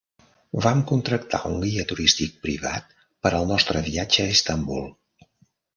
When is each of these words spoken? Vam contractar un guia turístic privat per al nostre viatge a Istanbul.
Vam 0.65 0.79
contractar 0.91 1.41
un 1.49 1.59
guia 1.65 1.85
turístic 1.91 2.41
privat 2.47 2.99
per 3.27 3.35
al 3.41 3.49
nostre 3.53 3.87
viatge 3.91 4.25
a 4.29 4.37
Istanbul. 4.39 4.89